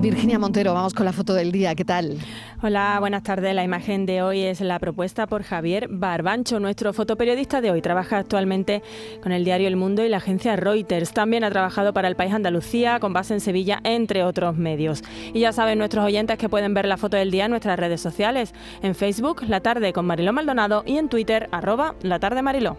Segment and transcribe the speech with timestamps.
[0.00, 2.18] Virginia Montero, vamos con la foto del día, ¿qué tal?
[2.62, 3.52] Hola, buenas tardes.
[3.52, 7.82] La imagen de hoy es la propuesta por Javier Barbancho, nuestro fotoperiodista de hoy.
[7.82, 8.82] Trabaja actualmente
[9.22, 11.12] con el diario El Mundo y la agencia Reuters.
[11.12, 15.02] También ha trabajado para el País Andalucía, con base en Sevilla, entre otros medios.
[15.34, 18.00] Y ya saben nuestros oyentes que pueden ver la foto del día en nuestras redes
[18.00, 22.76] sociales, en Facebook, La Tarde con Mariló Maldonado y en Twitter, arroba La Tarde Mariló.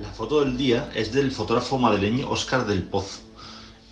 [0.00, 3.31] La foto del día es del fotógrafo madrileño Óscar del Pozo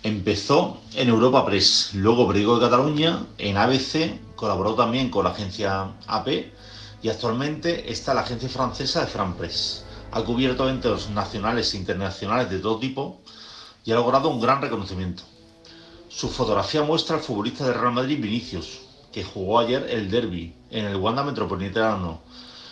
[0.03, 5.91] Empezó en Europa Press, luego Periódico de Cataluña, en ABC, colaboró también con la agencia
[6.07, 6.27] AP
[7.03, 9.85] y actualmente está la agencia francesa de France Press.
[10.11, 13.21] Ha cubierto eventos nacionales e internacionales de todo tipo
[13.85, 15.21] y ha logrado un gran reconocimiento.
[16.09, 18.79] Su fotografía muestra al futbolista de Real Madrid Vinicius,
[19.11, 22.21] que jugó ayer el derby en el Wanda Metropolitano.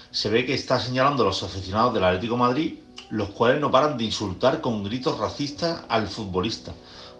[0.09, 2.79] Se ve que está señalando a los aficionados del Atlético Madrid,
[3.11, 6.73] los cuales no paran de insultar con gritos racistas al futbolista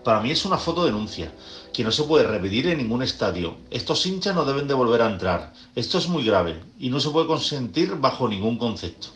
[0.03, 1.31] para mí es una foto denuncia,
[1.73, 3.58] que no se puede repetir en ningún estadio.
[3.69, 5.53] Estos hinchas no deben de volver a entrar.
[5.75, 9.09] Esto es muy grave y no se puede consentir bajo ningún concepto.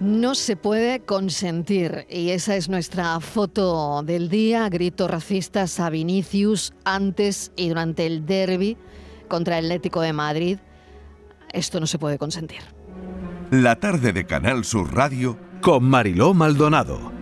[0.00, 6.72] No se puede consentir y esa es nuestra foto del día, gritos racistas a Vinicius
[6.84, 8.76] antes y durante el derby
[9.28, 10.58] contra el Atlético de Madrid.
[11.52, 12.60] Esto no se puede consentir.
[13.50, 17.21] La tarde de Canal Sur Radio con Mariló Maldonado